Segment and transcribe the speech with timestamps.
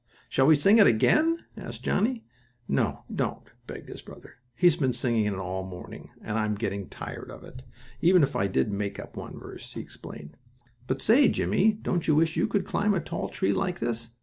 [0.29, 2.25] "Shall we sing it again?" asked Johnnie.
[2.67, 4.37] "No, don't!" begged his brother.
[4.55, 7.61] "He's been singing it all the morning, and I'm getting tired of it,
[8.01, 10.37] even if I did make up one verse," he explained.
[10.87, 14.09] "But say, Jimmie, don't you wish you could climb a tall tree, like this?"